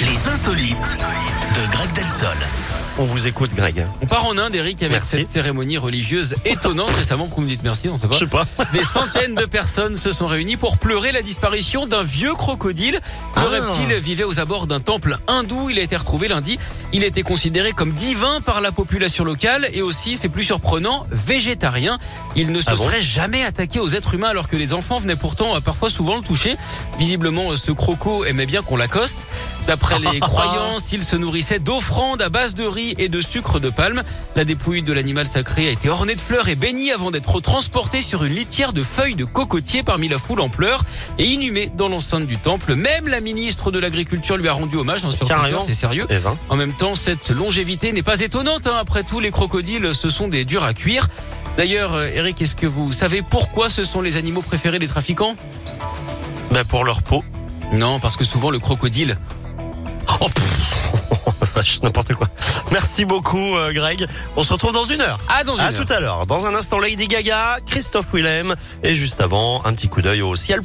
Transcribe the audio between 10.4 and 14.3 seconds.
pour pleurer la disparition d'un vieux crocodile. Le Ah. reptile vivait